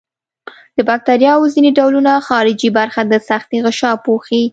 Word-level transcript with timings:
د 0.77 0.77
باکتریاوو 0.89 1.51
ځینې 1.53 1.69
ډولونه 1.77 2.11
خارجي 2.27 2.69
برخه 2.77 3.01
د 3.05 3.13
سختې 3.29 3.57
غشا 3.65 3.91
پوښي. 4.05 4.43